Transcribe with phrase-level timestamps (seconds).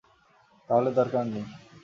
[0.69, 1.45] তাহলে দরকার নেই।